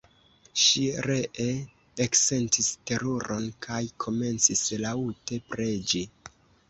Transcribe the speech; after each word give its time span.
Ŝi 0.59 0.85
ree 1.07 1.49
eksentis 2.05 2.69
teruron 2.91 3.45
kaj 3.67 3.83
komencis 4.07 4.65
laŭte 4.87 5.39
preĝi. 5.53 6.03